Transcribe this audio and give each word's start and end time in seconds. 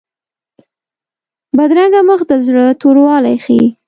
بدرنګه 1.57 2.01
مخ 2.07 2.21
د 2.29 2.31
زړه 2.45 2.65
توروالی 2.81 3.35
ښيي 3.43 3.67